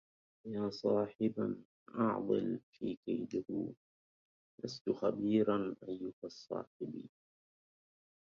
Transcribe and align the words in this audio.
ياصاحبا 0.45 1.63
أعضل 1.95 2.59
في 2.71 2.95
كيده 3.05 3.73
لست 4.63 4.89
خبيرا 4.89 5.75
أيها 5.83 6.11
الصاحب 6.23 7.07